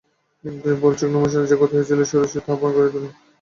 [0.43, 3.05] কিন্তু, এই ভুলচুক নৈমিষারণ্যের যে ক্ষতি হইতেছিল ষোড়শী তাহা পূরণ করিয়া দিল।